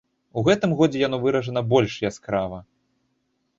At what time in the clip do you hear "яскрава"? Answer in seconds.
2.11-2.59